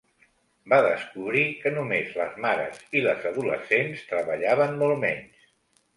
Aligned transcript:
Va 0.71 0.77
descobrir 0.85 1.43
que 1.59 1.73
només 1.75 2.15
les 2.21 2.39
mares 2.45 2.81
i 2.99 3.03
les 3.09 3.27
adolescents 3.33 4.03
treballaven 4.15 4.75
molt 4.85 5.03
menys. 5.05 5.51